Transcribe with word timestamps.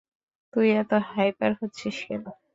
তুই 0.53 0.67
এত 0.81 0.91
হাইপার 1.09 1.51
হচ্ছিস 1.59 1.97
কেন? 2.07 2.23